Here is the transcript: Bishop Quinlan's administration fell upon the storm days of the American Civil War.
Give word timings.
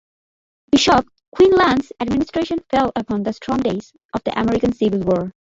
Bishop 0.71 1.07
Quinlan's 1.35 1.91
administration 1.99 2.57
fell 2.71 2.91
upon 2.95 3.21
the 3.21 3.33
storm 3.33 3.59
days 3.59 3.93
of 4.15 4.23
the 4.23 4.31
American 4.35 4.73
Civil 4.73 5.01
War. 5.01 5.31